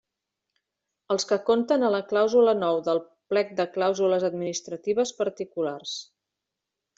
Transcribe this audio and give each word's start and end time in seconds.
Els 1.15 1.27
que 1.31 1.37
conten 1.49 1.85
a 1.89 1.91
la 1.95 1.99
clàusula 2.13 2.55
nou 2.61 2.79
del 2.87 3.01
plec 3.35 3.53
de 3.61 3.67
clàusules 3.77 4.27
administratives 4.31 5.13
particulars. 5.21 5.95